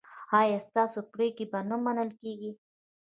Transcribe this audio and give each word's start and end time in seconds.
ایا 0.39 0.59
ستاسو 0.67 0.99
پریکړې 1.13 1.45
به 1.51 1.59
نه 1.69 1.77
منل 1.85 2.09
کیږي؟ 2.21 2.51